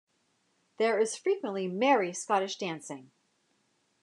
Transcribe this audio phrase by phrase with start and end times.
[0.77, 3.11] There is frequently merry Scottish dancing.